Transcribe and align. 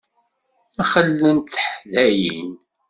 Mxellent 0.79 1.51
teḥdayin. 1.53 2.51